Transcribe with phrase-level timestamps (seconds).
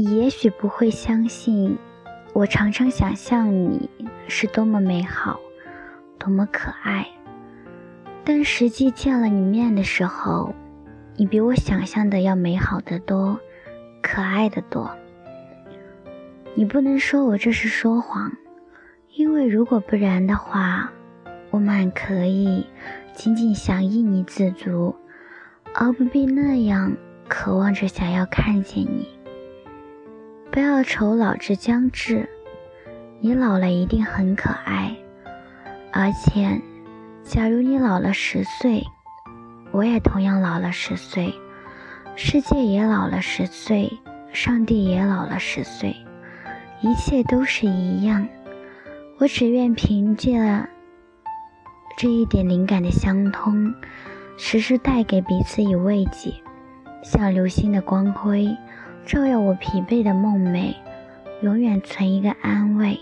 [0.00, 1.76] 你也许不会相信，
[2.32, 3.90] 我常常想象你
[4.28, 5.40] 是多么美好，
[6.20, 7.04] 多么可爱。
[8.24, 10.54] 但实际见了你面的时候，
[11.16, 13.40] 你比我想象的要美好的多，
[14.00, 14.88] 可爱的多。
[16.54, 18.30] 你不能说我这是说谎，
[19.16, 20.92] 因为如果不然的话，
[21.50, 22.64] 我满可以
[23.14, 24.94] 仅仅想依你自足，
[25.74, 26.96] 而不必那样
[27.26, 29.17] 渴望着想要看见你。
[30.50, 32.28] 不要愁老之将至，
[33.20, 34.96] 你老了一定很可爱，
[35.92, 36.60] 而且。
[37.24, 38.82] 假如你老了十岁，
[39.70, 41.34] 我也同样老了十岁，
[42.16, 43.92] 世界也老了十岁，
[44.32, 45.94] 上帝也老了十岁，
[46.80, 48.26] 一切都是一样。
[49.18, 50.40] 我只愿凭借
[51.98, 53.74] 这一点灵感的相通，
[54.38, 56.32] 时时带给彼此以慰藉，
[57.04, 58.48] 像流星的光辉，
[59.08, 60.74] 照耀我疲惫的梦寐，
[61.40, 63.00] 永远存一个安慰。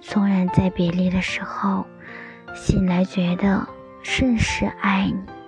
[0.00, 1.84] 纵然在别离的时候。
[2.54, 3.66] 醒来，觉得
[4.00, 5.39] 甚是爱你。